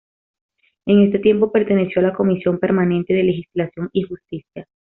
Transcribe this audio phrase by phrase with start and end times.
[0.87, 4.65] En este tiempo perteneció a la Comisión permanente de Legislación y Justicia.